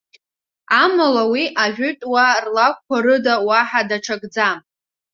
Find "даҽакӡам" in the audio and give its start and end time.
3.89-4.57